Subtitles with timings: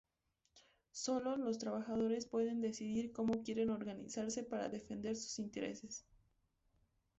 [0.93, 6.07] Sólo los trabajadores pueden decidir cómo quieren organizarse para defender sus intereses.